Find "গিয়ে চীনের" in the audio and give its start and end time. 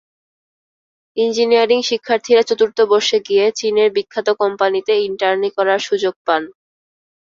3.27-3.89